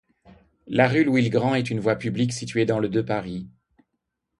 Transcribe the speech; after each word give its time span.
La 0.65 0.87
rue 0.87 1.03
Louis-le-Grand 1.03 1.53
est 1.53 1.69
une 1.69 1.79
voie 1.79 1.95
publique 1.95 2.33
située 2.33 2.65
dans 2.65 2.79
le 2.79 2.89
de 2.89 3.03
Paris. 3.03 3.51